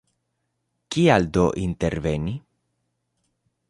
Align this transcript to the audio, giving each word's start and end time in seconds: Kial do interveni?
Kial 0.95 1.29
do 1.37 1.45
interveni? 1.67 2.35